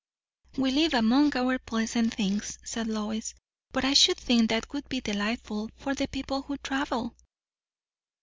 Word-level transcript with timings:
"We 0.57 0.71
live 0.71 0.95
among 0.95 1.37
our 1.37 1.59
pleasant 1.59 2.15
things," 2.15 2.57
said 2.63 2.87
Lois; 2.87 3.35
"but 3.71 3.85
I 3.85 3.93
should 3.93 4.17
think 4.17 4.49
that 4.49 4.73
would 4.73 4.89
be 4.89 4.99
delightful 4.99 5.69
for 5.77 5.93
the 5.93 6.07
people 6.07 6.41
who 6.41 6.57
travel." 6.57 7.15